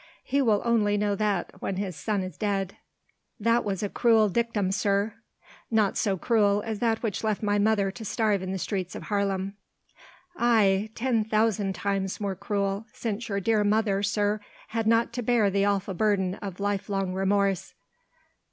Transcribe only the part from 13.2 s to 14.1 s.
your dear mother,